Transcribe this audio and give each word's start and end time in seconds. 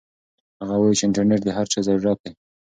هغه 0.61 0.75
وایي 0.79 0.97
چې 0.99 1.03
انټرنيټ 1.07 1.41
د 1.45 1.49
هر 1.57 1.65
چا 1.73 1.79
ضرورت 1.87 2.17
دی. 2.23 2.31